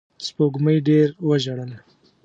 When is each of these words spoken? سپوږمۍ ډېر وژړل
سپوږمۍ 0.25 0.77
ډېر 0.87 1.07
وژړل 1.27 1.71